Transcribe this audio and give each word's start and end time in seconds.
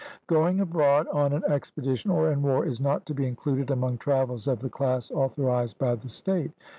Going 0.25 0.59
abroad 0.59 1.05
on 1.09 1.31
an 1.31 1.43
expedition 1.43 2.09
or 2.09 2.31
in 2.31 2.41
war 2.41 2.65
is 2.65 2.81
not 2.81 3.05
to 3.05 3.13
be 3.13 3.27
included 3.27 3.69
among 3.69 3.99
travels 3.99 4.47
of 4.47 4.57
the 4.57 4.67
class 4.67 5.11
authorised 5.11 5.77
by 5.77 5.93
the 5.93 6.09
state. 6.09 6.51